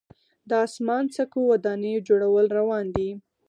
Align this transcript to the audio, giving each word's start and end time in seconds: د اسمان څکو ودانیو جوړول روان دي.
د 0.49 0.51
اسمان 0.65 1.03
څکو 1.15 1.39
ودانیو 1.51 2.05
جوړول 2.07 2.45
روان 2.57 2.85
دي. 2.95 3.09